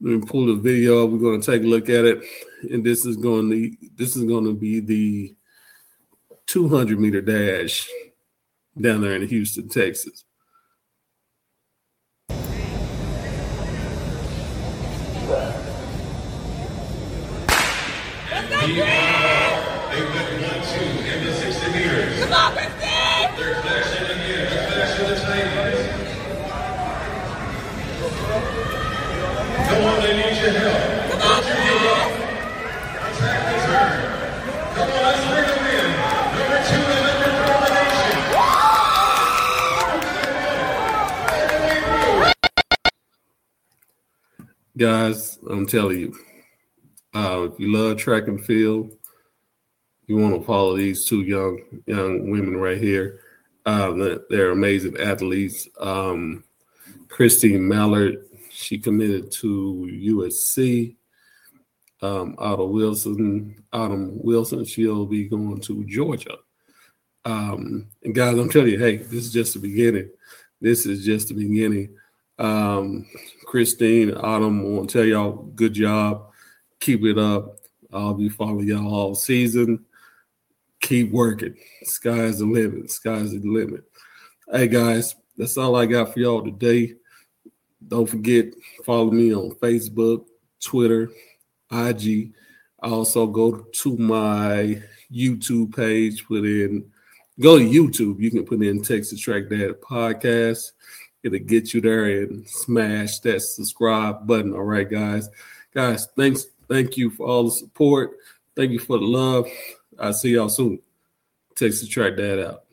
Let 0.00 0.10
me 0.12 0.20
pull 0.24 0.46
the 0.46 0.54
video 0.54 1.02
up. 1.02 1.10
We're 1.10 1.18
gonna 1.18 1.42
take 1.42 1.64
a 1.64 1.66
look 1.66 1.88
at 1.88 2.04
it. 2.04 2.22
And 2.70 2.86
this 2.86 3.04
is 3.04 3.16
going 3.16 3.50
to 3.50 3.76
this 3.96 4.14
is 4.14 4.22
gonna 4.22 4.52
be 4.52 4.78
the 4.78 5.34
200 6.46 7.00
meter 7.00 7.20
dash 7.20 7.88
down 8.80 9.00
there 9.00 9.16
in 9.16 9.26
Houston, 9.26 9.68
Texas. 9.68 10.24
They 18.62 18.68
went 18.70 18.86
one, 20.40 20.62
two, 20.62 20.86
the 21.02 21.34
60 21.34 21.72
meters. 21.72 22.24
Come! 22.26 22.54
They're 22.54 23.58
flashing 23.60 24.06
again. 24.06 24.46
They're 24.50 24.66
flashing 24.70 25.06
the. 25.08 25.16
Come 29.66 29.82
on, 29.84 29.98
they 30.02 30.14
need 30.16 30.36
your 30.40 30.52
help. 30.52 30.78
Don't 31.20 31.46
you. 31.46 32.22
Guys, 44.78 45.38
I'm 45.50 45.66
telling 45.66 45.98
you, 45.98 46.16
uh, 47.14 47.48
if 47.50 47.58
you 47.60 47.72
love 47.72 47.98
track 47.98 48.28
and 48.28 48.44
field, 48.44 48.92
you 50.06 50.16
want 50.16 50.34
to 50.34 50.46
follow 50.46 50.76
these 50.76 51.04
two 51.04 51.22
young 51.22 51.60
young 51.86 52.30
women 52.30 52.56
right 52.56 52.78
here. 52.78 53.20
Uh, 53.64 54.18
they're 54.28 54.50
amazing 54.50 54.98
athletes. 54.98 55.68
Um, 55.78 56.44
Christine 57.08 57.66
Mallard, 57.66 58.24
she 58.50 58.78
committed 58.78 59.30
to 59.32 59.88
USC. 59.90 60.96
Um, 62.00 62.34
Autumn 62.38 62.72
Wilson, 62.72 63.62
Autumn 63.72 64.20
Wilson, 64.22 64.64
she'll 64.64 65.06
be 65.06 65.28
going 65.28 65.60
to 65.60 65.84
Georgia. 65.84 66.36
Um, 67.24 67.86
and 68.02 68.12
guys, 68.12 68.36
I'm 68.36 68.50
telling 68.50 68.70
you, 68.70 68.78
hey, 68.78 68.96
this 68.96 69.26
is 69.26 69.32
just 69.32 69.54
the 69.54 69.60
beginning. 69.60 70.10
This 70.60 70.84
is 70.84 71.04
just 71.04 71.28
the 71.28 71.34
beginning. 71.34 71.94
Um, 72.40 73.06
Christine, 73.44 74.14
Autumn, 74.14 74.60
I 74.60 74.68
want 74.68 74.90
to 74.90 74.98
tell 74.98 75.06
y'all, 75.06 75.32
good 75.54 75.74
job 75.74 76.31
Keep 76.82 77.04
it 77.04 77.16
up. 77.16 77.58
I'll 77.92 78.12
be 78.12 78.28
following 78.28 78.66
y'all 78.66 78.92
all 78.92 79.14
season. 79.14 79.84
Keep 80.80 81.12
working. 81.12 81.54
Sky's 81.84 82.40
the 82.40 82.44
limit. 82.44 82.90
Sky's 82.90 83.30
the 83.30 83.38
limit. 83.38 83.84
Hey 84.50 84.66
guys, 84.66 85.14
that's 85.36 85.56
all 85.56 85.76
I 85.76 85.86
got 85.86 86.12
for 86.12 86.18
y'all 86.18 86.42
today. 86.42 86.94
Don't 87.86 88.08
forget, 88.08 88.46
follow 88.84 89.12
me 89.12 89.32
on 89.32 89.54
Facebook, 89.62 90.24
Twitter, 90.60 91.08
IG. 91.70 92.32
Also 92.82 93.28
go 93.28 93.64
to 93.74 93.96
my 93.96 94.82
YouTube 95.08 95.76
page, 95.76 96.26
put 96.26 96.44
in 96.44 96.90
go 97.38 97.60
to 97.60 97.64
YouTube. 97.64 98.18
You 98.18 98.32
can 98.32 98.44
put 98.44 98.60
in 98.60 98.82
Texas 98.82 99.20
Track 99.20 99.48
Dad 99.48 99.80
podcast. 99.80 100.72
It'll 101.22 101.38
get 101.38 101.74
you 101.74 101.80
there 101.80 102.06
and 102.06 102.44
smash 102.48 103.20
that 103.20 103.40
subscribe 103.42 104.26
button. 104.26 104.52
All 104.52 104.64
right, 104.64 104.90
guys. 104.90 105.28
Guys, 105.72 106.08
thanks 106.16 106.46
Thank 106.68 106.96
you 106.96 107.10
for 107.10 107.26
all 107.26 107.44
the 107.44 107.50
support. 107.50 108.12
Thank 108.56 108.72
you 108.72 108.78
for 108.78 108.98
the 108.98 109.04
love. 109.04 109.46
I'll 109.98 110.12
see 110.12 110.30
y'all 110.30 110.48
soon. 110.48 110.80
Texas 111.54 111.88
Track 111.88 112.16
Dad 112.16 112.38
out. 112.38 112.64